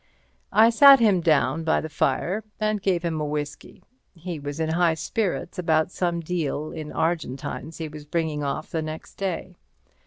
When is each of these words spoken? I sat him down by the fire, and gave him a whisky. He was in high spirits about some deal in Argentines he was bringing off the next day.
I 0.51 0.71
sat 0.71 0.99
him 0.99 1.21
down 1.21 1.63
by 1.63 1.79
the 1.79 1.87
fire, 1.87 2.43
and 2.59 2.81
gave 2.81 3.03
him 3.03 3.21
a 3.21 3.25
whisky. 3.25 3.83
He 4.15 4.39
was 4.39 4.59
in 4.59 4.69
high 4.69 4.95
spirits 4.95 5.59
about 5.59 5.91
some 5.91 6.21
deal 6.21 6.71
in 6.71 6.91
Argentines 6.91 7.77
he 7.77 7.87
was 7.87 8.05
bringing 8.05 8.43
off 8.43 8.71
the 8.71 8.81
next 8.81 9.13
day. 9.13 9.57